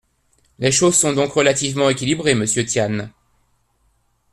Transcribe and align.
Les 0.57 0.71
choses 0.71 0.95
sont 0.97 1.13
donc 1.13 1.31
relativement 1.33 1.87
équilibrées, 1.91 2.33
monsieur 2.33 2.65
Tian. 2.65 3.09